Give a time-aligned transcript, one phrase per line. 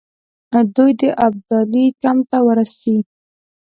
[0.75, 2.95] دوی د ابدالي کمپ ته ورسي.